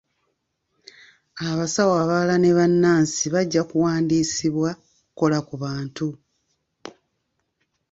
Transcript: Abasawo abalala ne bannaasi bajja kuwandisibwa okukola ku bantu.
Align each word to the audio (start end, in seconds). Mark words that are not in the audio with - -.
Abasawo 1.49 1.93
abalala 2.03 2.35
ne 2.39 2.51
bannaasi 2.57 3.25
bajja 3.33 3.61
kuwandisibwa 3.69 4.69
okukola 4.77 5.37
ku 5.47 5.55
bantu. 5.63 6.07